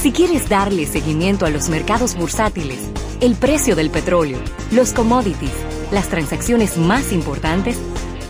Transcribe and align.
Si 0.00 0.12
quieres 0.12 0.48
darle 0.48 0.86
seguimiento 0.86 1.44
a 1.44 1.50
los 1.50 1.68
mercados 1.68 2.14
bursátiles, 2.14 2.78
el 3.20 3.34
precio 3.34 3.74
del 3.74 3.90
petróleo, 3.90 4.38
los 4.70 4.92
commodities, 4.92 5.50
las 5.90 6.08
transacciones 6.08 6.76
más 6.76 7.12
importantes, 7.12 7.76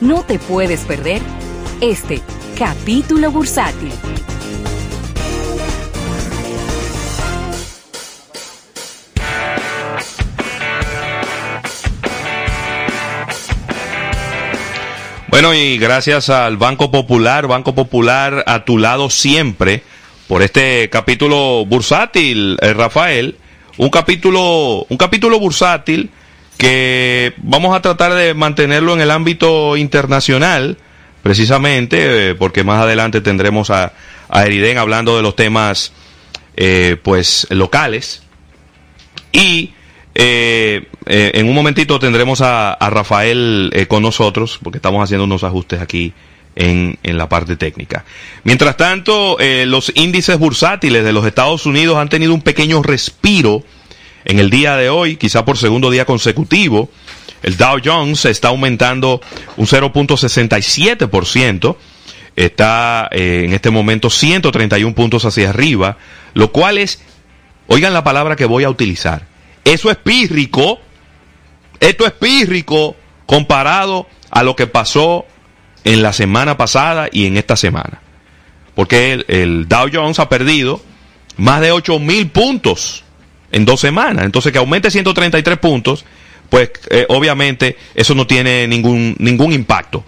no 0.01 0.23
te 0.23 0.39
puedes 0.39 0.81
perder 0.87 1.21
este 1.83 2.23
capítulo 2.57 3.31
bursátil. 3.31 3.93
Bueno, 15.29 15.53
y 15.53 15.77
gracias 15.77 16.31
al 16.31 16.57
Banco 16.57 16.91
Popular, 16.91 17.47
Banco 17.47 17.75
Popular 17.75 18.43
a 18.47 18.65
tu 18.65 18.79
lado 18.79 19.11
siempre, 19.11 19.83
por 20.29 20.43
este 20.43 20.89
capítulo 20.91 21.65
bursátil, 21.67 22.59
eh, 22.61 22.73
Rafael. 22.75 23.37
Un 23.79 23.91
capítulo, 23.91 24.87
un 24.89 24.97
capítulo 24.97 25.41
bursátil 25.41 26.11
que 26.59 27.33
vamos 27.39 27.75
a 27.75 27.81
tratar 27.81 28.15
de 28.15 28.35
mantenerlo 28.35 28.93
en 28.93 29.01
el 29.01 29.11
ámbito 29.11 29.77
internacional, 29.77 30.77
precisamente, 31.23 32.31
eh, 32.31 32.35
porque 32.35 32.63
más 32.63 32.81
adelante 32.83 33.21
tendremos 33.21 33.71
a, 33.71 33.93
a 34.29 34.45
hablando 34.79 35.17
de 35.17 35.23
los 35.23 35.35
temas, 35.35 35.93
eh, 36.57 36.97
pues, 37.03 37.47
locales. 37.51 38.23
Y 39.33 39.73
eh, 40.15 40.89
eh, 41.07 41.31
en 41.35 41.49
un 41.49 41.55
momentito 41.55 41.99
tendremos 42.01 42.41
a, 42.41 42.73
a 42.73 42.91
Rafael 42.91 43.71
eh, 43.73 43.87
con 43.87 44.03
nosotros, 44.03 44.59
porque 44.63 44.79
estamos 44.79 45.03
haciendo 45.03 45.25
unos 45.25 45.45
ajustes 45.45 45.81
aquí 45.81 46.13
en, 46.59 46.99
en 47.05 47.17
la 47.17 47.29
parte 47.29 47.57
técnica. 47.57 48.05
Mientras 48.43 48.77
tanto, 48.77 49.39
eh, 49.39 49.65
los 49.65 49.93
índices 49.95 50.39
bursátiles 50.39 51.05
de 51.05 51.13
los 51.13 51.25
Estados 51.25 51.65
Unidos 51.67 51.97
han 51.97 52.09
tenido 52.09 52.35
un 52.35 52.43
pequeño 52.43 52.83
respiro 52.83 53.63
en 54.25 54.41
el 54.41 54.51
día 54.51 54.77
de 54.77 54.91
hoy, 54.91 55.17
quizá 55.17 55.45
por 55.45 55.57
segundo 55.57 55.91
día 55.91 56.05
consecutivo. 56.05 56.91
El 57.43 57.57
Dow 57.57 57.79
Jones 57.83 58.25
está 58.25 58.49
aumentando 58.49 59.21
un 59.57 59.67
0.67%. 59.67 61.77
Está 62.35 63.09
eh, 63.13 63.43
en 63.45 63.53
este 63.53 63.71
momento 63.71 64.11
131 64.11 64.95
puntos 64.95 65.25
hacia 65.25 65.51
arriba, 65.51 65.99
lo 66.35 66.51
cual 66.51 66.79
es, 66.79 67.01
oigan 67.69 67.93
la 67.93 68.03
palabra 68.05 68.37
que 68.37 68.45
voy 68.45 68.65
a 68.65 68.71
utilizar, 68.71 69.27
eso 69.65 69.91
es 69.91 69.97
pírrico, 69.97 70.79
esto 71.81 72.07
es 72.07 72.13
pírrico 72.13 72.95
comparado 73.27 74.07
a 74.31 74.45
lo 74.45 74.55
que 74.55 74.69
pasó 74.69 75.27
en 75.85 76.03
la 76.03 76.13
semana 76.13 76.57
pasada 76.57 77.09
y 77.11 77.27
en 77.27 77.37
esta 77.37 77.57
semana. 77.57 78.01
Porque 78.75 79.25
el, 79.27 79.67
Dow 79.69 79.89
Jones 79.93 80.19
ha 80.19 80.29
perdido 80.29 80.81
más 81.37 81.61
de 81.61 81.73
8 81.73 81.99
mil 81.99 82.29
puntos 82.29 83.05
en 83.51 83.65
dos 83.65 83.81
semanas. 83.81 84.25
Entonces 84.25 84.53
que 84.53 84.59
aumente 84.59 84.91
133 84.91 85.59
puntos, 85.59 86.05
pues 86.49 86.71
eh, 86.91 87.07
obviamente 87.09 87.77
eso 87.95 88.15
no 88.15 88.27
tiene 88.27 88.69
ningún, 88.69 89.17
ningún 89.19 89.53
impacto. 89.53 90.05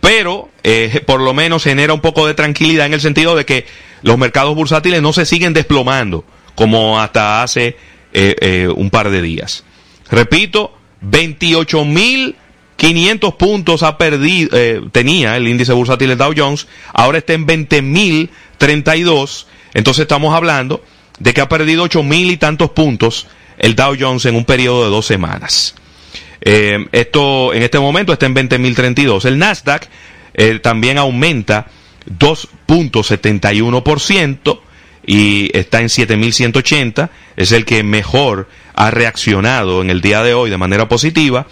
Pero 0.00 0.48
eh, 0.62 1.02
por 1.06 1.20
lo 1.20 1.34
menos 1.34 1.64
genera 1.64 1.92
un 1.92 2.00
poco 2.00 2.26
de 2.26 2.34
tranquilidad 2.34 2.86
en 2.86 2.94
el 2.94 3.00
sentido 3.00 3.36
de 3.36 3.44
que 3.44 3.66
los 4.02 4.16
mercados 4.16 4.54
bursátiles 4.54 5.02
no 5.02 5.12
se 5.12 5.26
siguen 5.26 5.52
desplomando 5.52 6.24
como 6.54 7.00
hasta 7.00 7.42
hace 7.42 7.76
eh, 8.12 8.68
un 8.74 8.90
par 8.90 9.10
de 9.10 9.22
días. 9.22 9.64
Repito, 10.10 10.76
28.500 12.78 13.36
puntos 13.36 13.82
ha 13.82 13.98
perdido, 13.98 14.56
eh, 14.56 14.80
tenía 14.92 15.36
el 15.36 15.48
índice 15.48 15.72
bursátil 15.72 16.08
de 16.08 16.16
Dow 16.16 16.32
Jones, 16.36 16.68
ahora 16.92 17.18
está 17.18 17.32
en 17.34 17.46
20.032, 17.46 19.46
entonces 19.74 20.02
estamos 20.02 20.34
hablando 20.34 20.82
de 21.18 21.34
que 21.34 21.40
ha 21.40 21.48
perdido 21.48 21.84
8.000 21.84 22.30
y 22.30 22.36
tantos 22.36 22.70
puntos 22.70 23.26
el 23.58 23.74
Dow 23.74 23.96
Jones 23.98 24.24
en 24.26 24.36
un 24.36 24.44
periodo 24.44 24.84
de 24.84 24.90
dos 24.90 25.06
semanas. 25.06 25.74
Eh, 26.40 26.86
esto 26.92 27.52
en 27.52 27.64
este 27.64 27.80
momento 27.80 28.12
está 28.12 28.26
en 28.26 28.36
20.032. 28.36 29.24
El 29.24 29.38
Nasdaq 29.38 29.88
eh, 30.34 30.60
también 30.60 30.98
aumenta 30.98 31.66
2.71% 32.18 34.60
y 35.04 35.50
está 35.56 35.80
en 35.80 35.88
7.180. 35.88 37.10
Es 37.36 37.50
el 37.50 37.64
que 37.64 37.82
mejor 37.82 38.48
ha 38.74 38.92
reaccionado 38.92 39.82
en 39.82 39.90
el 39.90 40.00
día 40.00 40.22
de 40.22 40.34
hoy 40.34 40.50
de 40.50 40.58
manera 40.58 40.88
positiva. 40.88 41.48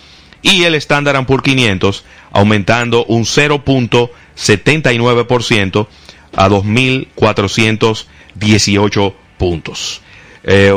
Y 0.47 0.62
el 0.62 0.77
Standard 0.77 1.27
Poor's 1.27 1.43
500 1.43 2.05
aumentando 2.31 3.05
un 3.07 3.25
0.79% 3.25 5.89
a 6.37 6.49
2.418 6.49 9.15
puntos. 9.39 10.03
Eh, 10.45 10.73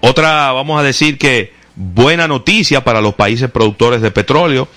otra, 0.00 0.52
vamos 0.52 0.78
a 0.78 0.84
decir 0.84 1.18
que 1.18 1.52
buena 1.74 2.28
noticia 2.28 2.84
para 2.84 3.00
los 3.00 3.14
países 3.14 3.50
productores 3.50 4.00
de 4.00 4.12
petróleo, 4.12 4.68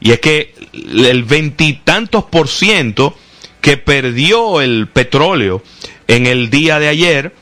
y 0.00 0.12
es 0.12 0.20
que 0.20 0.54
el 0.72 1.24
veintitantos 1.24 2.24
por 2.24 2.48
ciento 2.48 3.14
que 3.60 3.76
perdió 3.76 4.62
el 4.62 4.88
petróleo 4.88 5.62
en 6.08 6.26
el 6.26 6.48
día 6.48 6.78
de 6.78 6.88
ayer, 6.88 7.34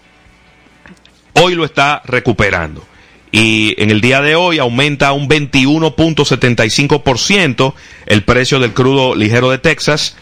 hoy 1.34 1.54
lo 1.54 1.64
está 1.64 2.02
recuperando. 2.04 2.87
Y 3.30 3.74
en 3.82 3.90
el 3.90 4.00
día 4.00 4.22
de 4.22 4.36
hoy 4.36 4.58
aumenta 4.58 5.12
un 5.12 5.28
21.75% 5.28 7.74
el 8.06 8.24
precio 8.24 8.58
del 8.58 8.72
crudo 8.72 9.14
ligero 9.14 9.50
de 9.50 9.58
Texas 9.58 10.16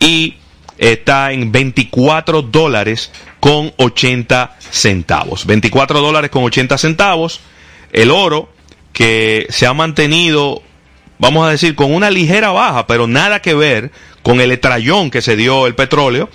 y 0.00 0.38
está 0.78 1.32
en 1.32 1.52
24 1.52 2.42
dólares 2.42 3.10
con 3.40 3.72
80 3.76 4.56
centavos. 4.70 5.46
24 5.46 6.00
dólares 6.00 6.30
con 6.30 6.44
80 6.44 6.78
centavos. 6.78 7.40
El 7.92 8.10
oro 8.10 8.50
que 8.92 9.46
se 9.50 9.66
ha 9.66 9.74
mantenido, 9.74 10.62
vamos 11.18 11.46
a 11.46 11.50
decir, 11.50 11.74
con 11.74 11.92
una 11.92 12.10
ligera 12.10 12.50
baja, 12.50 12.86
pero 12.86 13.06
nada 13.06 13.40
que 13.40 13.54
ver 13.54 13.90
con 14.22 14.40
el 14.40 14.52
estrellón 14.52 15.10
que 15.10 15.22
se 15.22 15.36
dio 15.36 15.66
el 15.66 15.74
petróleo, 15.74 16.28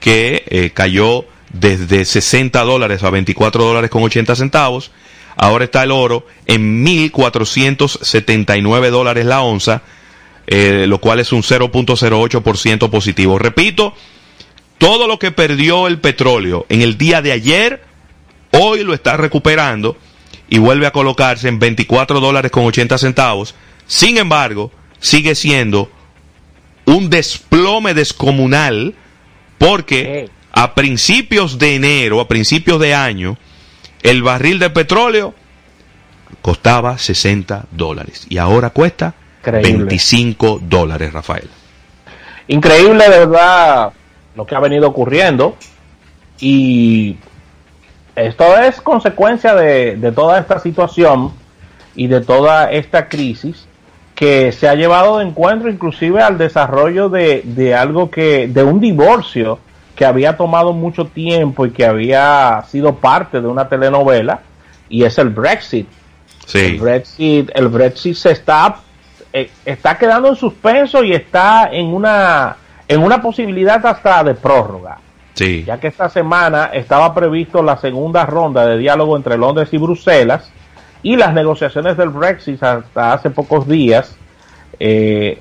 que 0.00 0.44
eh, 0.48 0.70
cayó 0.74 1.26
desde 1.52 2.04
60 2.04 2.60
dólares 2.62 3.02
a 3.02 3.10
24 3.10 3.64
dólares 3.64 3.90
con 3.90 4.02
80 4.02 4.36
centavos. 4.36 4.90
Ahora 5.36 5.64
está 5.64 5.82
el 5.82 5.90
oro 5.90 6.26
en 6.46 6.84
1.479 6.84 8.90
dólares 8.90 9.24
la 9.24 9.42
onza, 9.42 9.82
eh, 10.46 10.86
lo 10.88 10.98
cual 10.98 11.20
es 11.20 11.32
un 11.32 11.42
0.08% 11.42 12.90
positivo. 12.90 13.38
Repito, 13.38 13.94
todo 14.78 15.06
lo 15.06 15.18
que 15.18 15.30
perdió 15.30 15.86
el 15.86 16.00
petróleo 16.00 16.66
en 16.68 16.82
el 16.82 16.98
día 16.98 17.22
de 17.22 17.32
ayer, 17.32 17.82
hoy 18.50 18.84
lo 18.84 18.94
está 18.94 19.16
recuperando 19.16 19.96
y 20.48 20.58
vuelve 20.58 20.86
a 20.86 20.92
colocarse 20.92 21.48
en 21.48 21.58
24 21.58 22.20
dólares 22.20 22.50
con 22.50 22.64
80 22.64 22.98
centavos. 22.98 23.54
Sin 23.86 24.18
embargo, 24.18 24.70
sigue 25.00 25.34
siendo 25.34 25.90
un 26.84 27.10
desplome 27.10 27.94
descomunal 27.94 28.94
porque 29.58 30.28
a 30.52 30.74
principios 30.74 31.58
de 31.58 31.76
enero, 31.76 32.20
a 32.20 32.28
principios 32.28 32.80
de 32.80 32.94
año, 32.94 33.38
el 34.02 34.22
barril 34.22 34.58
de 34.58 34.70
petróleo 34.70 35.34
costaba 36.40 36.98
60 36.98 37.66
dólares 37.70 38.26
y 38.28 38.38
ahora 38.38 38.70
cuesta 38.70 39.14
Increíble. 39.40 39.84
25 39.84 40.60
dólares, 40.62 41.12
Rafael. 41.12 41.48
Increíble, 42.48 43.08
de 43.08 43.18
verdad, 43.26 43.92
lo 44.36 44.46
que 44.46 44.54
ha 44.54 44.60
venido 44.60 44.88
ocurriendo. 44.88 45.56
Y 46.38 47.16
esto 48.14 48.56
es 48.58 48.80
consecuencia 48.80 49.54
de, 49.54 49.96
de 49.96 50.12
toda 50.12 50.38
esta 50.38 50.58
situación 50.60 51.32
y 51.94 52.06
de 52.06 52.20
toda 52.20 52.70
esta 52.70 53.08
crisis 53.08 53.66
que 54.14 54.52
se 54.52 54.68
ha 54.68 54.74
llevado 54.74 55.18
de 55.18 55.24
encuentro 55.24 55.70
inclusive 55.70 56.22
al 56.22 56.38
desarrollo 56.38 57.08
de, 57.08 57.42
de 57.44 57.74
algo 57.74 58.10
que, 58.10 58.46
de 58.48 58.62
un 58.62 58.80
divorcio 58.80 59.58
que 60.02 60.06
había 60.06 60.36
tomado 60.36 60.72
mucho 60.72 61.04
tiempo 61.04 61.64
y 61.64 61.70
que 61.70 61.86
había 61.86 62.64
sido 62.68 62.96
parte 62.96 63.40
de 63.40 63.46
una 63.46 63.68
telenovela 63.68 64.40
y 64.88 65.04
es 65.04 65.16
el 65.16 65.28
Brexit. 65.28 65.86
El 66.52 66.80
Brexit, 66.80 67.52
el 67.54 67.68
Brexit 67.68 68.16
se 68.16 68.32
está, 68.32 68.80
eh, 69.32 69.48
está 69.64 69.96
quedando 69.96 70.30
en 70.30 70.34
suspenso 70.34 71.04
y 71.04 71.12
está 71.12 71.68
en 71.70 71.86
una, 71.86 72.56
en 72.88 73.00
una 73.00 73.22
posibilidad 73.22 73.86
hasta 73.86 74.24
de 74.24 74.34
prórroga, 74.34 74.98
sí, 75.34 75.62
ya 75.64 75.78
que 75.78 75.86
esta 75.86 76.08
semana 76.08 76.70
estaba 76.72 77.14
previsto 77.14 77.62
la 77.62 77.76
segunda 77.76 78.26
ronda 78.26 78.66
de 78.66 78.78
diálogo 78.78 79.16
entre 79.16 79.38
Londres 79.38 79.68
y 79.70 79.78
Bruselas 79.78 80.50
y 81.04 81.14
las 81.14 81.32
negociaciones 81.32 81.96
del 81.96 82.08
Brexit 82.08 82.60
hasta 82.60 83.12
hace 83.12 83.30
pocos 83.30 83.68
días 83.68 84.16
eh, 84.80 85.40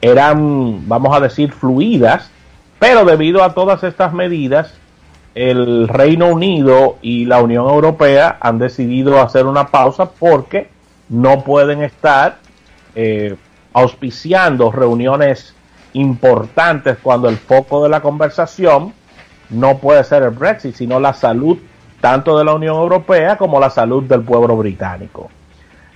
eran, 0.00 0.88
vamos 0.88 1.14
a 1.14 1.20
decir, 1.20 1.52
fluidas, 1.52 2.30
pero 2.82 3.04
debido 3.04 3.44
a 3.44 3.54
todas 3.54 3.84
estas 3.84 4.12
medidas, 4.12 4.74
el 5.36 5.86
Reino 5.86 6.26
Unido 6.26 6.96
y 7.00 7.26
la 7.26 7.40
Unión 7.40 7.68
Europea 7.68 8.38
han 8.40 8.58
decidido 8.58 9.22
hacer 9.22 9.46
una 9.46 9.68
pausa 9.68 10.10
porque 10.10 10.68
no 11.08 11.44
pueden 11.44 11.84
estar 11.84 12.38
eh, 12.96 13.36
auspiciando 13.72 14.72
reuniones 14.72 15.54
importantes 15.92 16.98
cuando 17.00 17.28
el 17.28 17.36
foco 17.36 17.84
de 17.84 17.88
la 17.88 18.00
conversación 18.00 18.92
no 19.50 19.78
puede 19.78 20.02
ser 20.02 20.24
el 20.24 20.30
Brexit, 20.30 20.74
sino 20.74 20.98
la 20.98 21.14
salud 21.14 21.58
tanto 22.00 22.36
de 22.36 22.44
la 22.44 22.52
Unión 22.52 22.74
Europea 22.74 23.36
como 23.36 23.60
la 23.60 23.70
salud 23.70 24.02
del 24.02 24.22
pueblo 24.22 24.56
británico. 24.56 25.30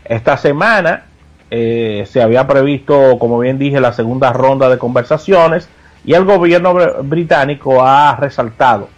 Esta 0.05 0.37
semana 0.37 1.07
eh, 1.51 2.07
se 2.09 2.23
había 2.23 2.47
previsto, 2.47 3.19
como 3.19 3.41
bien 3.41 3.59
dije, 3.59 3.81
la 3.81 3.93
segunda 3.93 4.33
ronda 4.33 4.69
de 4.69 4.79
conversaciones 4.79 5.69
y 6.07 6.15
el 6.15 6.25
gobierno 6.25 6.75
británico 7.03 7.85
ha 7.85 8.17
resaltado 8.17 8.89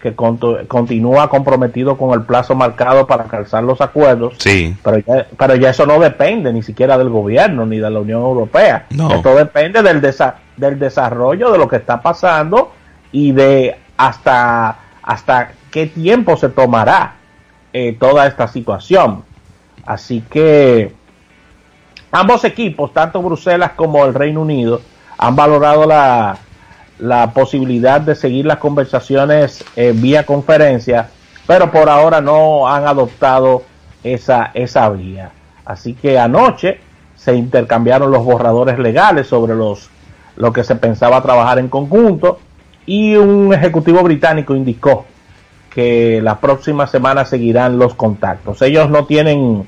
que 0.00 0.14
continúa 0.14 1.28
comprometido 1.28 1.96
con 1.96 2.18
el 2.18 2.24
plazo 2.24 2.54
marcado 2.54 3.06
para 3.06 3.24
calzar 3.24 3.62
los 3.62 3.80
acuerdos, 3.82 4.34
sí. 4.38 4.74
pero, 4.82 4.98
ya, 4.98 5.26
pero 5.36 5.56
ya 5.56 5.70
eso 5.70 5.84
no 5.84 5.98
depende 6.00 6.52
ni 6.52 6.62
siquiera 6.62 6.96
del 6.96 7.10
gobierno 7.10 7.66
ni 7.66 7.78
de 7.78 7.90
la 7.90 8.00
Unión 8.00 8.22
Europea. 8.22 8.86
No. 8.90 9.12
Esto 9.12 9.34
depende 9.34 9.82
del, 9.82 10.00
del 10.00 10.78
desarrollo 10.78 11.52
de 11.52 11.58
lo 11.58 11.68
que 11.68 11.76
está 11.76 12.00
pasando 12.00 12.72
y 13.12 13.32
de 13.32 13.76
hasta, 13.98 14.78
hasta 15.02 15.52
qué 15.70 15.86
tiempo 15.86 16.36
se 16.38 16.48
tomará 16.48 17.16
eh, 17.74 17.94
toda 18.00 18.26
esta 18.26 18.48
situación. 18.48 19.22
Así 19.84 20.24
que 20.30 20.94
ambos 22.10 22.44
equipos, 22.44 22.94
tanto 22.94 23.20
Bruselas 23.20 23.72
como 23.76 24.06
el 24.06 24.14
Reino 24.14 24.40
Unido, 24.40 24.80
han 25.18 25.36
valorado 25.36 25.84
la, 25.84 26.38
la 27.00 27.32
posibilidad 27.32 28.00
de 28.00 28.14
seguir 28.14 28.46
las 28.46 28.58
conversaciones 28.58 29.64
eh, 29.76 29.92
vía 29.94 30.24
conferencia, 30.26 31.08
pero 31.46 31.70
por 31.70 31.88
ahora 31.88 32.20
no 32.20 32.68
han 32.68 32.86
adoptado 32.86 33.62
esa, 34.04 34.50
esa 34.54 34.88
vía. 34.90 35.30
Así 35.64 35.94
que 35.94 36.18
anoche 36.18 36.80
se 37.16 37.34
intercambiaron 37.34 38.10
los 38.10 38.24
borradores 38.24 38.78
legales 38.78 39.26
sobre 39.26 39.54
los 39.54 39.90
lo 40.36 40.52
que 40.52 40.64
se 40.64 40.74
pensaba 40.76 41.22
trabajar 41.22 41.58
en 41.58 41.68
conjunto 41.68 42.40
y 42.86 43.14
un 43.16 43.52
ejecutivo 43.52 44.02
británico 44.02 44.54
indicó 44.54 45.04
que 45.68 46.20
la 46.22 46.40
próxima 46.40 46.86
semana 46.86 47.24
seguirán 47.24 47.78
los 47.78 47.94
contactos. 47.94 48.62
Ellos 48.62 48.88
no 48.88 49.04
tienen 49.04 49.66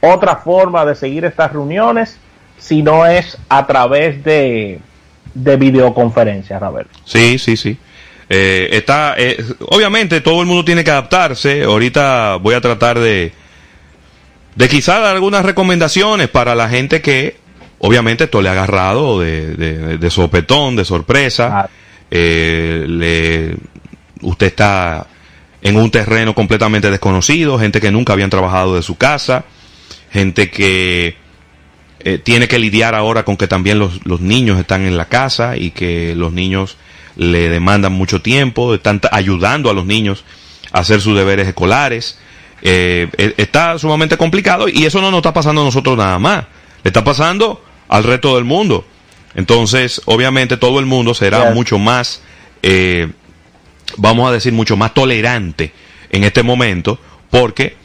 otra 0.00 0.36
forma 0.36 0.84
de 0.84 0.94
seguir 0.94 1.24
estas 1.24 1.52
reuniones 1.52 2.18
si 2.56 2.82
no 2.82 3.04
es 3.04 3.36
a 3.48 3.66
través 3.66 4.22
de, 4.22 4.80
de 5.34 5.56
videoconferencia, 5.56 6.58
Robert. 6.58 6.88
Sí, 7.04 7.38
sí, 7.38 7.56
sí. 7.56 7.76
Eh, 8.28 8.70
está, 8.72 9.14
eh, 9.18 9.36
obviamente 9.68 10.20
todo 10.20 10.40
el 10.40 10.46
mundo 10.46 10.64
tiene 10.64 10.84
que 10.84 10.90
adaptarse. 10.90 11.64
Ahorita 11.64 12.36
voy 12.36 12.54
a 12.54 12.60
tratar 12.60 12.98
de, 12.98 13.32
de 14.54 14.68
quizá 14.68 15.00
dar 15.00 15.14
algunas 15.14 15.44
recomendaciones 15.44 16.28
para 16.28 16.54
la 16.54 16.68
gente 16.68 17.02
que, 17.02 17.36
obviamente, 17.78 18.24
esto 18.24 18.40
le 18.40 18.48
ha 18.48 18.52
agarrado 18.52 19.20
de, 19.20 19.54
de, 19.56 19.98
de 19.98 20.10
sopetón, 20.10 20.76
de 20.76 20.84
sorpresa. 20.84 21.48
Claro. 21.48 21.68
Eh, 22.10 22.84
le, 22.88 23.56
usted 24.22 24.46
está 24.48 25.06
en 25.62 25.76
un 25.76 25.90
terreno 25.90 26.34
completamente 26.34 26.90
desconocido, 26.90 27.58
gente 27.58 27.80
que 27.80 27.90
nunca 27.90 28.12
habían 28.12 28.30
trabajado 28.30 28.74
de 28.74 28.82
su 28.82 28.96
casa, 28.96 29.44
gente 30.10 30.50
que 30.50 31.16
eh, 32.04 32.18
tiene 32.18 32.48
que 32.48 32.58
lidiar 32.58 32.94
ahora 32.94 33.24
con 33.24 33.36
que 33.36 33.46
también 33.46 33.78
los, 33.78 34.04
los, 34.04 34.20
niños 34.20 34.58
están 34.58 34.82
en 34.82 34.96
la 34.96 35.04
casa 35.04 35.56
y 35.56 35.70
que 35.70 36.14
los 36.16 36.32
niños 36.32 36.76
le 37.16 37.48
demandan 37.48 37.92
mucho 37.92 38.20
tiempo, 38.20 38.74
están 38.74 39.00
ayudando 39.12 39.70
a 39.70 39.72
los 39.72 39.86
niños 39.86 40.24
a 40.72 40.80
hacer 40.80 41.00
sus 41.00 41.16
deberes 41.16 41.46
escolares. 41.46 42.18
Eh, 42.62 43.08
está 43.36 43.78
sumamente 43.78 44.16
complicado 44.16 44.68
y 44.68 44.84
eso 44.84 45.00
no 45.00 45.10
nos 45.10 45.18
está 45.18 45.32
pasando 45.32 45.62
a 45.62 45.64
nosotros 45.64 45.96
nada 45.96 46.18
más, 46.18 46.44
le 46.82 46.88
está 46.88 47.04
pasando 47.04 47.64
al 47.88 48.02
resto 48.02 48.34
del 48.34 48.44
mundo. 48.44 48.84
Entonces, 49.34 50.02
obviamente 50.06 50.56
todo 50.56 50.80
el 50.80 50.86
mundo 50.86 51.14
será 51.14 51.52
mucho 51.52 51.78
más, 51.78 52.20
eh, 52.62 53.12
vamos 53.96 54.28
a 54.28 54.32
decir, 54.32 54.52
mucho 54.52 54.76
más 54.76 54.92
tolerante 54.92 55.72
en 56.10 56.24
este 56.24 56.42
momento 56.42 56.98
porque 57.30 57.76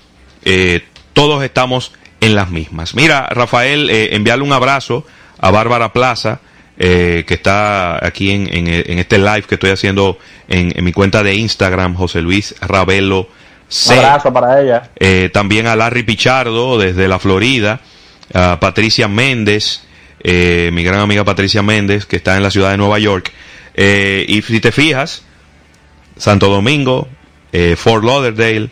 todos 1.13 1.43
estamos 1.43 1.91
en 2.19 2.35
las 2.35 2.49
mismas. 2.49 2.95
Mira, 2.95 3.27
Rafael, 3.31 3.89
eh, 3.89 4.15
enviarle 4.15 4.43
un 4.43 4.53
abrazo 4.53 5.05
a 5.39 5.51
Bárbara 5.51 5.93
Plaza, 5.93 6.39
eh, 6.79 7.23
que 7.27 7.33
está 7.33 8.05
aquí 8.05 8.31
en, 8.31 8.47
en, 8.53 8.67
en 8.67 8.99
este 8.99 9.17
live 9.17 9.43
que 9.43 9.55
estoy 9.55 9.71
haciendo 9.71 10.19
en, 10.47 10.71
en 10.75 10.83
mi 10.83 10.93
cuenta 10.93 11.23
de 11.23 11.33
Instagram, 11.35 11.95
José 11.95 12.21
Luis 12.21 12.55
Ravelo 12.61 13.29
C. 13.67 13.93
Un 13.93 14.05
abrazo 14.05 14.31
para 14.31 14.61
ella. 14.61 14.89
Eh, 14.95 15.29
también 15.33 15.67
a 15.67 15.75
Larry 15.75 16.03
Pichardo 16.03 16.77
desde 16.77 17.07
la 17.07 17.19
Florida, 17.19 17.81
a 18.33 18.59
Patricia 18.59 19.07
Méndez, 19.07 19.81
eh, 20.23 20.69
mi 20.71 20.83
gran 20.83 20.99
amiga 20.99 21.23
Patricia 21.23 21.61
Méndez, 21.61 22.05
que 22.05 22.15
está 22.17 22.37
en 22.37 22.43
la 22.43 22.51
ciudad 22.51 22.71
de 22.71 22.77
Nueva 22.77 22.99
York. 22.99 23.31
Y 23.75 24.41
si 24.41 24.59
te 24.59 24.71
fijas, 24.71 25.23
Santo 26.15 26.47
Domingo, 26.47 27.07
Fort 27.75 28.03
Lauderdale, 28.03 28.71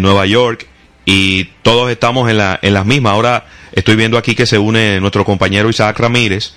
Nueva 0.00 0.26
York, 0.26 0.66
y 1.04 1.44
todos 1.62 1.90
estamos 1.90 2.30
en, 2.30 2.38
la, 2.38 2.58
en 2.62 2.74
las 2.74 2.86
mismas. 2.86 3.12
Ahora 3.12 3.46
estoy 3.72 3.96
viendo 3.96 4.18
aquí 4.18 4.34
que 4.34 4.46
se 4.46 4.58
une 4.58 5.00
nuestro 5.00 5.24
compañero 5.24 5.68
Isaac 5.68 5.98
Ramírez 5.98 6.52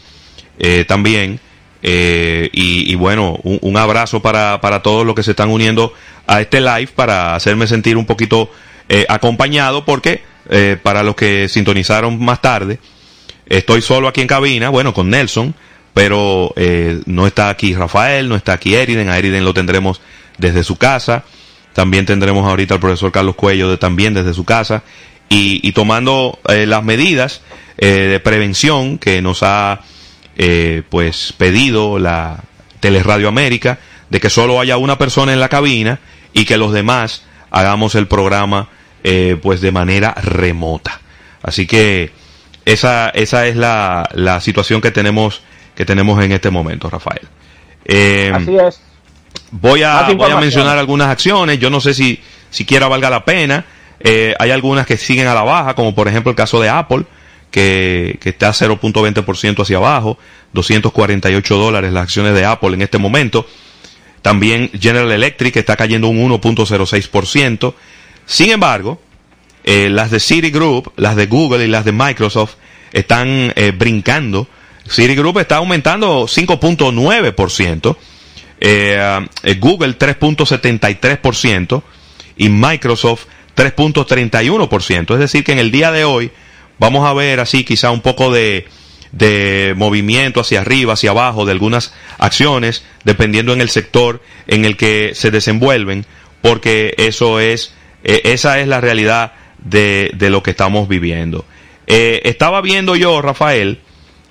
eh, 0.60 0.86
también. 0.88 1.40
Eh, 1.84 2.50
y, 2.54 2.92
y, 2.92 2.96
bueno, 2.96 3.40
un, 3.44 3.78
abrazo 3.78 4.20
para, 4.20 4.60
para, 4.62 4.82
todos 4.82 5.06
los 5.06 5.14
que 5.16 5.22
se 5.22 5.32
están 5.32 5.50
uniendo 5.50 5.94
a 6.26 6.42
este 6.42 6.60
live 6.60 6.90
para 6.96 7.36
hacerme 7.36 7.68
sentir 7.68 7.98
un 7.98 8.06
poquito 8.06 8.50
eh, 8.90 9.06
acompañado 9.10 9.86
porque 9.86 10.22
eh, 10.50 10.78
para 10.82 11.04
los 11.04 11.16
que 11.16 11.50
sintonizaron 11.50 12.24
más 12.24 12.42
tarde, 12.42 12.80
estoy 13.48 13.82
solo 13.82 14.08
aquí 14.08 14.22
en 14.22 14.28
cabina, 14.28 14.70
bueno, 14.70 14.94
con 14.94 15.10
Nelson, 15.10 15.54
pero 15.94 16.54
eh, 16.56 17.02
no 17.06 17.28
está 17.28 17.50
aquí 17.50 17.74
Rafael, 17.74 18.30
no 18.30 18.36
está 18.36 18.54
aquí 18.54 18.74
Eriden, 18.74 19.10
a 19.10 19.18
Eriden 19.18 19.44
lo 19.44 19.54
tendremos 19.54 20.00
desde 20.38 20.64
su 20.64 20.78
casa, 20.78 21.26
también 21.78 22.08
tendremos 22.08 22.44
ahorita 22.50 22.74
al 22.74 22.80
profesor 22.80 23.12
Carlos 23.12 23.36
Cuello 23.36 23.70
de, 23.70 23.78
también 23.78 24.16
desde 24.16 24.34
su 24.34 24.46
casa 24.46 24.82
y, 25.30 25.60
y 25.62 25.74
tomando 25.74 26.40
eh, 26.50 26.66
las 26.66 26.84
medidas 26.84 27.42
de 27.78 28.20
prevención 28.20 28.98
que 28.98 29.22
nos 29.22 29.44
ha 29.44 29.82
eh, 30.36 30.82
pues 30.90 31.34
pedido 31.38 32.00
la 32.00 32.44
Teleradio 32.80 33.28
América 33.28 33.78
de 34.10 34.20
que 34.20 34.32
solo 34.32 34.60
haya 34.60 34.78
una 34.78 34.98
persona 34.98 35.34
en 35.34 35.40
la 35.40 35.50
cabina 35.50 36.00
y 36.34 36.46
que 36.46 36.58
los 36.58 36.74
demás 36.74 37.24
hagamos 37.52 37.94
el 37.94 38.08
programa 38.08 38.70
eh, 39.04 39.38
pues 39.42 39.62
de 39.62 39.72
manera 39.72 40.14
remota. 40.14 41.02
Así 41.42 41.68
que 41.68 42.12
esa, 42.66 43.10
esa 43.10 43.48
es 43.48 43.56
la, 43.56 44.10
la 44.14 44.42
situación 44.42 44.82
que 44.82 44.92
tenemos, 44.92 45.42
que 45.76 45.86
tenemos 45.86 46.24
en 46.24 46.32
este 46.32 46.50
momento, 46.50 46.90
Rafael. 46.90 47.28
Eh, 47.86 48.32
Así 48.34 48.56
es. 48.58 48.82
Voy 49.52 49.84
a, 49.84 50.10
voy 50.16 50.32
a 50.32 50.38
mencionar 50.38 50.78
algunas 50.78 51.08
acciones, 51.08 51.60
yo 51.60 51.70
no 51.70 51.80
sé 51.80 51.94
si 51.94 52.20
siquiera 52.50 52.88
valga 52.88 53.10
la 53.10 53.26
pena. 53.26 53.66
Eh, 54.00 54.36
hay 54.40 54.52
algunas 54.52 54.86
que 54.86 54.98
siguen 54.98 55.28
a 55.28 55.34
la 55.34 55.44
baja, 55.44 55.74
como 55.74 55.96
por 55.96 56.08
ejemplo 56.08 56.30
el 56.30 56.36
caso 56.36 56.62
de 56.62 56.70
Apple, 56.70 57.06
que, 57.50 58.18
que 58.22 58.30
está 58.30 58.50
0.20% 58.50 59.62
hacia 59.62 59.78
abajo, 59.78 60.18
248 60.54 61.58
dólares 61.58 61.94
las 61.94 62.04
acciones 62.04 62.34
de 62.34 62.46
Apple 62.46 62.74
en 62.74 62.82
este 62.82 62.98
momento. 62.98 63.48
También 64.22 64.70
General 64.78 65.12
Electric 65.12 65.56
está 65.56 65.76
cayendo 65.76 66.10
un 66.10 66.30
1.06%. 66.30 67.74
Sin 68.26 68.52
embargo, 68.52 69.00
eh, 69.64 69.90
las 69.90 70.12
de 70.12 70.20
Citigroup, 70.20 70.92
las 70.98 71.16
de 71.16 71.28
Google 71.28 71.64
y 71.64 71.68
las 71.68 71.86
de 71.86 71.92
Microsoft 71.92 72.56
están 72.92 73.54
eh, 73.56 73.72
brincando. 73.78 74.48
Citigroup 74.90 75.40
está 75.40 75.58
aumentando 75.58 76.24
5.9%. 76.26 77.98
Eh, 78.60 79.28
Google 79.60 79.98
3.73% 79.98 81.84
y 82.38 82.50
Microsoft 82.50 83.26
3.31%. 83.56 85.14
Es 85.14 85.20
decir, 85.20 85.44
que 85.44 85.52
en 85.52 85.60
el 85.60 85.72
día 85.72 85.92
de 85.92 86.06
hoy 86.06 86.32
vamos 86.80 87.08
a 87.08 87.14
ver 87.14 87.40
así 87.40 87.64
quizá 87.64 87.92
un 87.92 88.02
poco 88.02 88.32
de, 88.32 88.68
de 89.12 89.74
movimiento 89.76 90.42
hacia 90.42 90.62
arriba, 90.62 90.94
hacia 90.94 91.12
abajo 91.12 91.46
de 91.46 91.52
algunas 91.52 91.94
acciones, 92.18 92.84
dependiendo 93.04 93.54
en 93.54 93.62
el 93.62 93.70
sector 93.70 94.22
en 94.48 94.66
el 94.66 94.78
que 94.78 95.12
se 95.16 95.32
desenvuelven, 95.32 96.06
porque 96.42 96.94
eso 96.98 97.40
es, 97.40 97.74
eh, 98.04 98.22
esa 98.26 98.60
es 98.60 98.68
la 98.68 98.80
realidad 98.82 99.34
de, 99.58 100.12
de, 100.14 100.30
lo 100.30 100.44
que 100.44 100.52
estamos 100.52 100.88
viviendo. 100.88 101.46
Eh, 101.88 102.22
estaba 102.26 102.62
viendo 102.62 102.96
yo, 102.96 103.22
Rafael, 103.22 103.80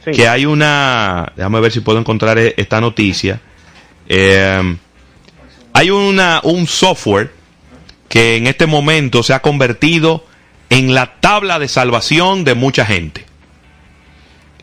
sí. 0.04 0.12
que 0.12 0.28
hay 0.28 0.46
una, 0.46 1.32
déjame 1.36 1.60
ver 1.60 1.72
si 1.72 1.80
puedo 1.80 1.98
encontrar 1.98 2.38
esta 2.38 2.80
noticia, 2.80 3.40
eh, 4.08 4.76
hay 5.72 5.90
una, 5.90 6.40
un 6.42 6.66
software 6.66 7.32
que 8.08 8.36
en 8.36 8.46
este 8.46 8.66
momento 8.66 9.22
se 9.22 9.34
ha 9.34 9.42
convertido 9.42 10.24
en 10.70 10.94
la 10.94 11.20
tabla 11.20 11.58
de 11.58 11.68
salvación 11.68 12.44
de 12.44 12.54
mucha 12.54 12.86
gente. 12.86 13.24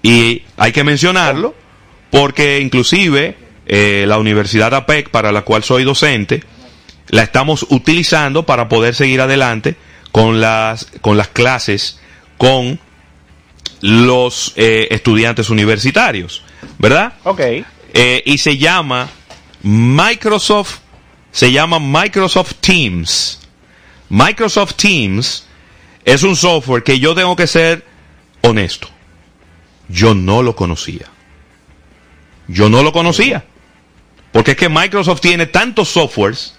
Y 0.01 0.43
hay 0.57 0.71
que 0.71 0.83
mencionarlo 0.83 1.55
porque 2.09 2.59
inclusive 2.59 3.37
eh, 3.65 4.05
la 4.07 4.17
Universidad 4.17 4.73
APEC, 4.73 5.09
para 5.09 5.31
la 5.31 5.43
cual 5.43 5.63
soy 5.63 5.83
docente, 5.83 6.43
la 7.07 7.23
estamos 7.23 7.65
utilizando 7.69 8.45
para 8.45 8.67
poder 8.69 8.95
seguir 8.95 9.21
adelante 9.21 9.75
con 10.11 10.41
las, 10.41 10.87
con 11.01 11.17
las 11.17 11.29
clases 11.29 11.99
con 12.37 12.79
los 13.81 14.53
eh, 14.55 14.87
estudiantes 14.91 15.49
universitarios, 15.49 16.43
¿verdad? 16.77 17.13
Ok. 17.23 17.41
Eh, 17.93 18.23
y 18.25 18.37
se 18.37 18.57
llama 18.57 19.09
Microsoft 19.63 20.79
se 21.31 21.51
llama 21.51 21.79
Microsoft 21.79 22.55
Teams. 22.59 23.39
Microsoft 24.09 24.75
Teams 24.75 25.45
es 26.05 26.23
un 26.23 26.35
software 26.35 26.83
que 26.83 26.99
yo 26.99 27.15
tengo 27.15 27.35
que 27.35 27.47
ser 27.47 27.85
honesto. 28.41 28.87
Yo 29.87 30.13
no 30.13 30.43
lo 30.43 30.55
conocía. 30.55 31.07
Yo 32.47 32.69
no 32.69 32.83
lo 32.83 32.91
conocía. 32.91 33.43
Porque 34.31 34.51
es 34.51 34.57
que 34.57 34.69
Microsoft 34.69 35.21
tiene 35.21 35.45
tantos 35.45 35.89
softwares 35.89 36.55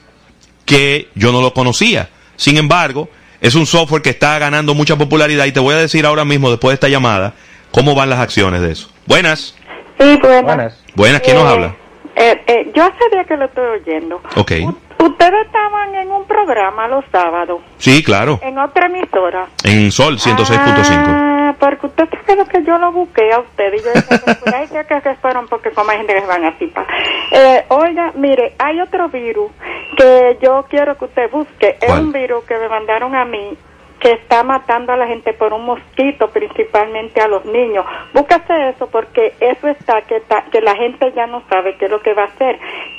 que 0.65 1.11
yo 1.15 1.31
no 1.33 1.41
lo 1.43 1.53
conocía. 1.53 2.09
Sin 2.37 2.57
embargo, 2.57 3.11
es 3.41 3.55
un 3.55 3.67
software 3.67 4.01
que 4.03 4.11
está 4.11 4.39
ganando 4.39 4.75
mucha 4.75 4.97
popularidad 4.97 5.45
y 5.45 5.53
te 5.53 5.61
voy 5.61 5.75
a 5.75 5.79
decir 5.79 6.07
ahora 6.07 6.25
mismo, 6.25 6.51
después 6.51 6.71
de 6.71 6.75
esta 6.75 6.89
llamada, 6.89 7.35
cómo 7.71 7.95
van 7.95 8.09
las 8.11 8.21
acciones 8.21 8.63
de 8.63 8.73
eso. 8.73 8.89
Buenas. 9.07 9.55
Sí, 10.01 10.19
buenas. 10.23 10.75
Buenas, 10.95 11.21
¿quién 11.21 11.37
nos 11.37 11.45
Eh, 11.45 11.49
habla? 11.49 11.77
Eh, 12.17 12.43
eh, 12.47 12.73
yo 12.75 12.85
hace 12.85 13.09
días 13.13 13.27
que 13.27 13.37
lo 13.37 13.45
estoy 13.47 13.81
oyendo. 13.81 14.21
Ok. 14.37 14.53
U- 14.65 15.05
ustedes 15.05 15.47
estaban 15.47 15.95
en 15.95 16.11
un 16.11 16.25
programa 16.27 16.89
los 16.89 17.05
sábados, 17.13 17.61
Sí, 17.79 18.03
claro. 18.03 18.39
en 18.43 18.59
otra 18.59 18.87
emisora. 18.87 19.47
En 19.65 19.91
Sol 19.93 20.19
106.5. 20.19 21.05
Ah, 21.07 21.55
porque 21.59 21.87
usted 21.87 22.09
sabe 22.27 22.37
lo 22.37 22.47
que 22.47 22.63
yo 22.65 22.79
lo 22.79 22.91
busqué 22.93 23.33
a 23.33 23.41
usted 23.41 23.73
y 23.75 23.79
yo 23.83 23.91
dije, 23.95 24.19
pues, 24.25 24.37
por 24.39 24.55
ahí 24.55 24.67
que, 24.69 25.01
que, 25.03 25.15
fueron 25.17 25.47
porque 25.49 25.71
como 25.71 25.91
hay 25.91 25.99
gente 25.99 26.15
que 26.15 26.21
se 26.21 26.27
van 26.27 26.45
a 26.45 26.57
tipar. 26.59 26.87
Eh, 27.31 27.65
oiga, 27.69 28.13
mire, 28.15 28.55
hay 28.59 28.81
otro 28.81 29.09
virus 29.09 29.51
que 29.97 30.39
yo 30.43 30.65
quiero 30.69 30.97
que 30.99 31.05
usted 31.07 31.31
busque. 31.31 31.77
Es 31.81 31.91
un 31.91 32.13
virus 32.13 32.45
que 32.45 32.57
me 32.59 32.69
mandaron 32.69 33.15
a 33.15 33.25
mí 33.25 33.57
que 34.05 34.13
está 34.13 34.43
matando 34.43 34.93
a 34.93 34.99
la 34.99 35.07
gente 35.07 35.33
por 35.33 35.55
un 35.55 35.65
mosquito, 35.65 36.29
principalmente 36.29 37.23
a 37.23 37.27
los 37.27 37.43
niños. 37.47 37.87
Búscase 38.13 38.69
eso 38.69 38.87
porque 38.89 39.33
eso 39.41 39.67
está 39.67 40.03
que, 40.03 40.21
la 40.61 40.77
gente 40.77 41.11
ya 41.17 41.27
no 41.27 41.43
sabe 41.49 41.75
qué 41.79 41.87
es 41.87 41.91
lo 41.91 42.03
que 42.03 42.13
va 42.13 42.25
a 42.25 42.27
hacer. 42.27 42.59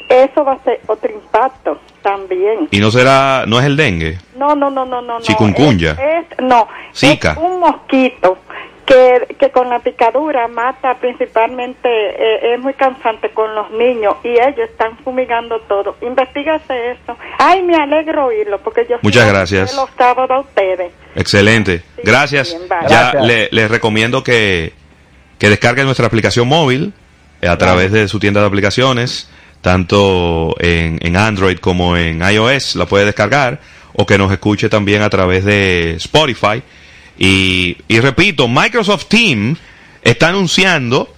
Eso 0.09 0.43
va 0.43 0.53
a 0.53 0.63
ser 0.63 0.81
otro 0.87 1.11
impacto 1.13 1.77
también. 2.01 2.69
Y 2.71 2.79
no 2.79 2.89
será, 2.89 3.45
no 3.45 3.59
es 3.59 3.65
el 3.65 3.77
dengue. 3.77 4.17
No, 4.35 4.55
no, 4.55 4.71
no, 4.71 4.83
no, 4.83 5.03
no. 5.03 5.19
no. 5.19 5.21
Chikungunya. 5.21 5.91
Es, 5.91 6.25
es- 6.31 6.43
no, 6.43 6.67
Zika. 6.91 7.33
es 7.33 7.37
un 7.37 7.59
mosquito 7.59 8.39
que, 8.85 9.35
que 9.39 9.49
con 9.51 9.69
la 9.69 9.79
picadura 9.79 10.47
mata 10.47 10.95
principalmente, 10.99 11.89
eh, 11.89 12.53
es 12.53 12.59
muy 12.59 12.73
cansante 12.73 13.29
con 13.31 13.53
los 13.55 13.71
niños 13.71 14.15
y 14.23 14.29
ellos 14.29 14.69
están 14.69 14.97
fumigando 15.03 15.59
todo. 15.61 15.95
Investígase 16.01 16.91
eso. 16.91 17.17
Ay, 17.37 17.63
me 17.63 17.75
alegro 17.75 18.25
oírlo 18.27 18.59
porque 18.59 18.85
yo 18.89 18.97
Muchas 19.01 19.27
gracias. 19.27 19.75
los 19.75 19.89
sábados 19.97 20.29
a 20.31 20.39
ustedes. 20.41 20.91
Excelente. 21.15 21.79
Sí, 21.95 22.01
Gracias. 22.03 22.49
bien. 22.55 22.69
Ya 22.69 22.87
Gracias. 23.11 23.25
le- 23.25 23.49
les 23.51 23.71
recomiendo 23.71 24.23
que, 24.23 24.73
que 25.39 25.49
descarguen 25.49 25.85
nuestra 25.85 26.05
aplicación 26.07 26.47
móvil 26.47 26.93
eh, 27.41 27.47
a 27.47 27.57
través 27.57 27.91
de 27.91 28.07
su 28.07 28.19
tienda 28.19 28.41
de 28.41 28.47
aplicaciones, 28.47 29.29
tanto 29.61 30.55
en, 30.59 30.99
en 31.01 31.17
Android 31.17 31.57
como 31.57 31.97
en 31.97 32.21
iOS, 32.21 32.75
la 32.75 32.85
puede 32.85 33.05
descargar, 33.05 33.59
o 33.93 34.05
que 34.05 34.17
nos 34.17 34.31
escuche 34.31 34.69
también 34.69 35.01
a 35.01 35.09
través 35.09 35.43
de 35.43 35.93
Spotify. 35.95 36.61
Y, 37.17 37.77
y 37.87 37.99
repito, 37.99 38.47
Microsoft 38.47 39.05
Team 39.05 39.55
está 40.01 40.29
anunciando 40.29 41.13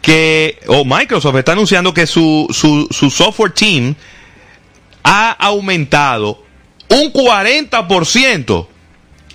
que, 0.00 0.58
o 0.66 0.84
Microsoft 0.84 1.36
está 1.36 1.52
anunciando 1.52 1.92
que 1.92 2.06
su, 2.06 2.46
su, 2.50 2.88
su 2.90 3.10
software 3.10 3.52
team 3.52 3.94
ha 5.02 5.30
aumentado 5.30 6.42
un 6.88 7.12
40% 7.12 8.66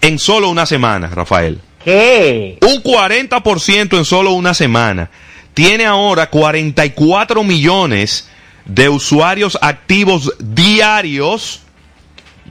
en 0.01 0.19
solo 0.19 0.49
una 0.49 0.65
semana, 0.65 1.07
Rafael. 1.07 1.61
¿Qué? 1.83 2.57
Un 2.61 2.81
40% 2.81 3.97
en 3.97 4.05
solo 4.05 4.31
una 4.31 4.53
semana. 4.53 5.09
Tiene 5.53 5.85
ahora 5.85 6.29
44 6.29 7.43
millones 7.43 8.29
de 8.65 8.89
usuarios 8.89 9.57
activos 9.61 10.33
diarios. 10.39 11.61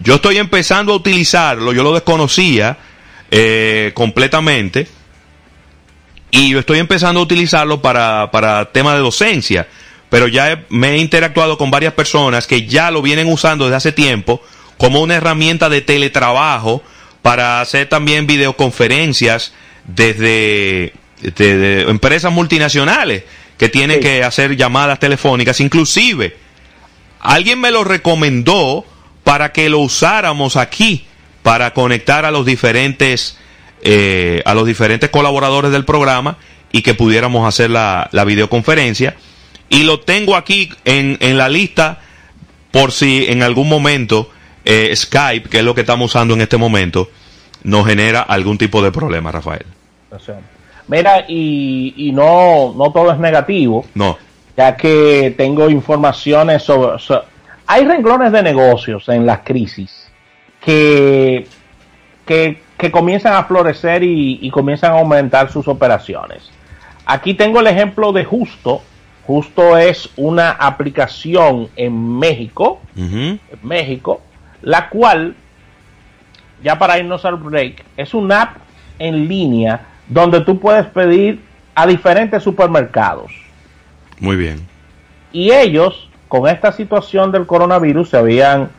Yo 0.01 0.17
estoy 0.17 0.39
empezando 0.39 0.93
a 0.93 0.97
utilizarlo, 0.97 1.73
yo 1.73 1.83
lo 1.83 1.93
desconocía 1.93 2.79
eh, 3.33 3.91
completamente. 3.95 4.87
Y 6.31 6.51
yo 6.51 6.59
estoy 6.61 6.79
empezando 6.79 7.19
a 7.21 7.23
utilizarlo 7.25 7.83
para, 7.83 8.31
para 8.31 8.67
tema 8.73 8.95
de 8.95 9.01
docencia. 9.01 9.67
Pero 10.11 10.29
ya 10.29 10.53
he- 10.53 10.65
me 10.69 10.91
he 10.93 10.99
interactuado 10.99 11.57
con 11.59 11.71
varias 11.71 11.95
personas 11.95 12.47
que 12.47 12.67
ya 12.67 12.91
lo 12.91 13.01
vienen 13.03 13.27
usando 13.33 13.65
desde 13.65 13.77
hace 13.77 13.93
tiempo 13.93 14.43
como 14.77 15.01
una 15.01 15.15
herramienta 15.17 15.69
de 15.69 15.81
teletrabajo 15.81 16.83
para 17.23 17.61
hacer 17.61 17.89
también 17.89 18.27
videoconferencias 18.27 19.53
desde, 19.85 20.93
desde 21.21 21.83
empresas 21.89 22.33
multinacionales 22.33 23.25
que 23.57 23.69
tienen 23.69 23.99
Sí. 23.99 24.03
que 24.03 24.25
hacer 24.25 24.57
llamadas 24.57 24.99
telefónicas. 24.99 25.61
Inclusive, 25.61 26.37
alguien 27.21 27.61
me 27.61 27.71
lo 27.71 27.85
recomendó 27.85 28.85
para 29.25 29.53
que 29.53 29.69
lo 29.69 29.79
usáramos 29.79 30.57
aquí 30.57 31.07
para 31.43 31.73
conectar 31.75 32.25
a 32.25 32.31
los 32.31 32.47
diferentes 32.47 33.39
eh, 33.83 34.43
a 34.45 34.55
los 34.55 34.67
diferentes 34.67 35.11
colaboradores 35.11 35.73
del 35.73 35.85
programa 35.85 36.37
y 36.71 36.83
que 36.83 36.95
pudiéramos 36.95 37.47
hacer 37.49 37.69
la, 37.71 38.09
la 38.13 38.25
videoconferencia. 38.25 39.17
Y 39.69 39.83
lo 39.83 40.01
tengo 40.01 40.37
aquí 40.37 40.71
en, 40.85 41.17
en 41.21 41.37
la 41.39 41.49
lista 41.49 42.01
por 42.71 42.93
si 42.93 43.27
en 43.29 43.43
algún 43.43 43.69
momento 43.69 44.31
eh, 44.65 44.95
Skype 44.95 45.49
que 45.49 45.59
es 45.59 45.65
lo 45.65 45.75
que 45.75 45.81
estamos 45.81 46.11
usando 46.15 46.35
en 46.35 46.41
este 46.43 46.57
momento 46.57 47.11
nos 47.65 47.87
genera 47.87 48.21
algún 48.23 48.57
tipo 48.59 48.83
de 48.83 48.93
problema 48.93 49.33
Rafael. 49.33 49.67
Mira, 50.89 51.25
y, 51.29 51.95
y 51.97 52.13
no, 52.13 52.75
no 52.77 52.93
todo 52.93 53.13
es 53.13 53.19
negativo, 53.19 53.87
no. 53.95 54.19
ya 54.57 54.77
que 54.77 55.35
tengo 55.37 55.71
informaciones 55.71 56.63
sobre... 56.63 56.99
so- 56.99 57.25
hay 57.67 57.85
renglones 57.85 58.33
de 58.33 58.43
negocios 58.43 59.09
en 59.09 59.25
las 59.25 59.41
crisis 59.41 60.09
que, 60.65 61.47
que, 62.27 62.63
que 62.79 62.91
comienzan 62.91 63.35
a 63.35 63.45
florecer 63.45 64.03
y, 64.03 64.39
y 64.41 64.51
comienzan 64.51 64.93
a 64.93 64.99
aumentar 64.99 65.51
sus 65.51 65.69
operaciones. 65.69 66.51
Aquí 67.07 67.35
tengo 67.35 67.61
el 67.61 67.67
ejemplo 67.67 68.13
de 68.13 68.25
Justo. 68.25 68.83
Justo 69.27 69.79
es 69.79 70.11
una 70.17 70.51
aplicación 70.51 71.69
en 71.77 72.19
México, 72.19 72.81
en 72.97 73.39
México, 73.63 74.21
la 74.63 74.89
cual, 74.89 75.37
ya 76.63 76.77
para 76.77 76.99
irnos 76.99 77.25
al 77.25 77.37
break, 77.37 77.85
es 77.97 78.15
una 78.15 78.43
app 78.43 78.57
en 78.99 79.29
línea 79.29 79.81
donde 80.09 80.41
tú 80.41 80.59
puedes 80.59 80.87
pedir 80.87 81.41
a 81.77 81.87
diferentes 81.87 82.43
supermercados. 82.43 83.33
muy 84.19 84.35
bien 84.35 84.67
Y 85.33 85.53
ellos, 85.53 86.09
con 86.27 86.49
esta 86.49 86.73
situación 86.73 87.31
del 87.31 87.47
coronavirus, 87.47 88.11
se 88.11 88.17
habían, 88.17 88.71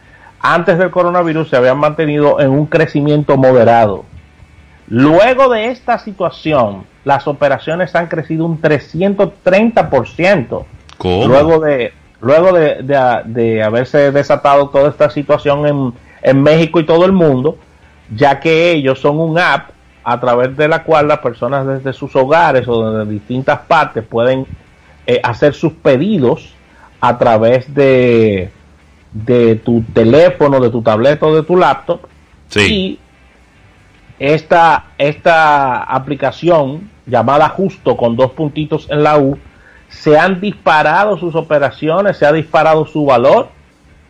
antes 0.43 0.77
del 0.77 0.91
coronavirus, 0.91 1.49
se 1.49 1.55
habían 1.55 1.79
mantenido 1.79 2.39
en 2.39 2.51
un 2.51 2.67
crecimiento 2.67 3.37
moderado. 3.37 4.05
Luego 4.87 5.49
de 5.49 5.69
esta 5.69 5.97
situación, 5.97 6.83
las 7.05 7.27
operaciones 7.27 7.95
han 7.95 8.07
crecido 8.07 8.45
un 8.45 8.61
330%. 8.61 10.65
¿Cómo? 10.97 11.27
Luego 11.27 11.59
de, 11.59 11.93
luego 12.21 12.51
de, 12.53 12.83
de- 12.83 13.21
de 13.25 13.63
haberse 13.63 14.11
desatado 14.11 14.69
toda 14.69 14.89
esta 14.89 15.09
situación 15.09 15.65
en, 15.65 15.93
en 16.21 16.43
México 16.43 16.79
y 16.79 16.85
todo 16.85 17.05
el 17.05 17.13
mundo, 17.13 17.57
ya 18.15 18.39
que 18.39 18.71
ellos 18.71 18.99
son 18.99 19.19
un 19.19 19.39
app 19.39 19.69
a 20.03 20.19
través 20.19 20.55
de 20.57 20.67
la 20.67 20.83
cual 20.83 21.07
las 21.07 21.19
personas 21.19 21.65
desde 21.65 21.93
sus 21.93 22.15
hogares 22.15 22.67
o 22.67 22.91
de 22.91 23.05
distintas 23.11 23.59
partes 23.61 24.03
pueden 24.03 24.45
eh, 25.07 25.19
hacer 25.23 25.53
sus 25.53 25.73
pedidos 25.73 26.53
a 26.99 27.17
través 27.17 27.73
de, 27.73 28.51
de 29.13 29.55
tu 29.55 29.83
teléfono, 29.93 30.59
de 30.59 30.69
tu 30.69 30.81
tableta 30.81 31.25
o 31.25 31.35
de 31.35 31.43
tu 31.43 31.55
laptop. 31.55 32.01
sí. 32.49 32.73
Y 32.73 32.99
esta, 34.19 34.85
esta 34.97 35.83
aplicación 35.83 36.89
llamada 37.05 37.49
justo 37.49 37.97
con 37.97 38.15
dos 38.15 38.31
puntitos 38.31 38.87
en 38.89 39.03
la 39.03 39.17
U, 39.17 39.37
se 39.89 40.17
han 40.17 40.39
disparado 40.39 41.17
sus 41.17 41.35
operaciones, 41.35 42.17
se 42.17 42.25
ha 42.25 42.31
disparado 42.31 42.85
su 42.85 43.05
valor. 43.05 43.49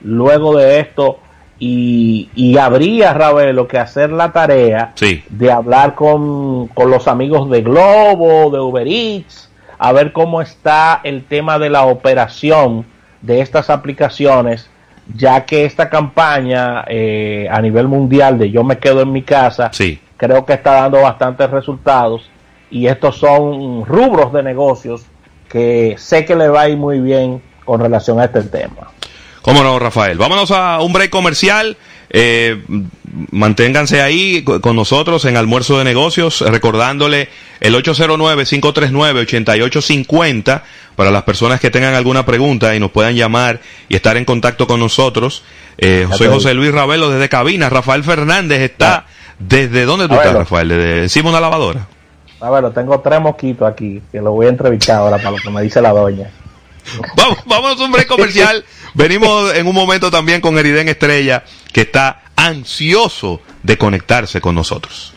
Luego 0.01 0.57
de 0.57 0.79
esto 0.79 1.19
y, 1.59 2.29
y 2.35 2.57
habría, 2.57 3.13
Ravelo, 3.13 3.67
que 3.67 3.79
hacer 3.79 4.11
la 4.11 4.31
tarea 4.33 4.91
sí. 4.95 5.23
de 5.29 5.51
hablar 5.51 5.95
con, 5.95 6.67
con 6.67 6.89
los 6.89 7.07
amigos 7.07 7.49
de 7.49 7.61
Globo, 7.61 8.51
de 8.51 8.59
Uber 8.59 8.87
Eats, 8.87 9.49
a 9.77 9.93
ver 9.93 10.11
cómo 10.11 10.41
está 10.41 10.99
el 11.03 11.23
tema 11.23 11.59
de 11.59 11.69
la 11.69 11.85
operación 11.85 12.85
de 13.21 13.39
estas 13.39 13.69
aplicaciones, 13.69 14.69
ya 15.15 15.45
que 15.45 15.65
esta 15.65 15.89
campaña 15.89 16.85
eh, 16.87 17.47
a 17.51 17.61
nivel 17.61 17.87
mundial 17.87 18.37
de 18.37 18.51
yo 18.51 18.63
me 18.63 18.77
quedo 18.77 19.01
en 19.01 19.11
mi 19.11 19.23
casa, 19.23 19.69
sí 19.73 19.99
creo 20.17 20.45
que 20.45 20.53
está 20.53 20.73
dando 20.73 21.01
bastantes 21.01 21.49
resultados 21.49 22.29
y 22.71 22.87
estos 22.87 23.17
son 23.17 23.85
rubros 23.85 24.31
de 24.31 24.41
negocios 24.41 25.03
que 25.49 25.95
sé 25.97 26.23
que 26.23 26.35
le 26.35 26.47
va 26.47 26.61
a 26.61 26.69
ir 26.69 26.77
muy 26.77 26.99
bien 26.99 27.41
con 27.65 27.81
relación 27.81 28.21
a 28.21 28.25
este 28.25 28.41
tema. 28.43 28.91
¿Cómo 29.41 29.61
no, 29.63 29.77
Rafael? 29.77 30.17
Vámonos 30.17 30.51
a 30.51 30.79
un 30.79 30.93
break 30.93 31.09
comercial. 31.09 31.75
Eh, 32.15 32.61
manténganse 33.31 33.99
ahí 34.01 34.43
co- 34.43 34.61
con 34.61 34.75
nosotros 34.75 35.25
en 35.25 35.35
Almuerzo 35.35 35.79
de 35.79 35.83
Negocios, 35.83 36.41
recordándole 36.41 37.27
el 37.59 37.73
809-539-8850 37.75 40.61
para 40.95 41.11
las 41.11 41.23
personas 41.23 41.59
que 41.59 41.71
tengan 41.71 41.95
alguna 41.95 42.25
pregunta 42.25 42.75
y 42.75 42.79
nos 42.79 42.91
puedan 42.91 43.15
llamar 43.15 43.59
y 43.89 43.95
estar 43.95 44.17
en 44.17 44.25
contacto 44.25 44.67
con 44.67 44.79
nosotros. 44.79 45.43
Eh, 45.77 46.07
soy 46.17 46.27
José 46.27 46.53
Luis 46.53 46.71
Ravelo 46.71 47.09
desde 47.09 47.29
cabina. 47.29 47.69
Rafael 47.69 48.03
Fernández 48.03 48.61
está. 48.61 49.05
¿Desde 49.39 49.85
dónde 49.85 50.07
tú 50.07 50.13
estás, 50.13 50.33
Rafael? 50.33 50.69
¿Desde 50.69 51.01
encima 51.03 51.29
una 51.31 51.39
lavadora? 51.41 51.87
A 52.39 52.49
ver, 52.51 52.71
tengo 52.73 52.99
tres 52.99 53.19
mosquitos 53.19 53.67
aquí 53.69 54.01
que 54.11 54.21
lo 54.21 54.31
voy 54.33 54.45
a 54.45 54.49
entrevistar 54.49 54.97
ahora 54.97 55.17
para 55.17 55.31
lo 55.31 55.37
que 55.37 55.49
me 55.49 55.61
dice 55.63 55.81
la 55.81 55.91
doña. 55.91 56.29
vamos, 57.17 57.37
vamos 57.45 57.79
a 57.79 57.83
un 57.85 57.91
break 57.91 58.07
comercial. 58.07 58.63
Venimos 58.93 59.53
en 59.55 59.65
un 59.65 59.73
momento 59.73 60.11
también 60.11 60.39
con 60.41 60.57
Eriden 60.57 60.87
Estrella, 60.89 61.43
que 61.73 61.81
está 61.81 62.23
ansioso 62.35 63.41
de 63.63 63.77
conectarse 63.77 64.39
con 64.39 64.55
nosotros. 64.55 65.12